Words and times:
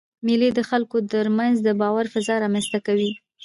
مېلې 0.25 0.49
د 0.53 0.59
خلکو 0.69 0.97
تر 1.13 1.27
منځ 1.37 1.55
د 1.61 1.69
باور 1.81 2.05
فضا 2.13 2.35
رامنځ 2.43 2.65
ته 2.73 2.79
کوي. 2.87 3.11